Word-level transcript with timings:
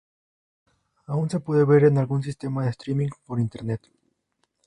Aún 1.05 1.29
se 1.29 1.39
puede 1.41 1.63
ver 1.63 1.83
en 1.83 1.99
algún 1.99 2.23
sistema 2.23 2.63
de 2.63 2.71
streaming 2.71 3.09
por 3.27 3.39
Internet. 3.39 3.81